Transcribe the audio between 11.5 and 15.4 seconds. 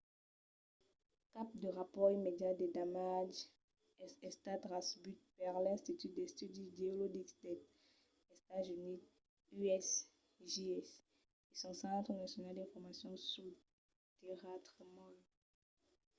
e son centre nacional d'informacion suls tèrratremols